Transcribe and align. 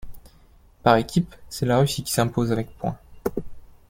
Par 0.81 0.95
équipes, 0.95 1.35
c'est 1.47 1.67
la 1.67 1.77
Russie 1.77 2.03
qui 2.03 2.11
s'impose 2.11 2.51
avec 2.51 2.75
points. 2.75 2.97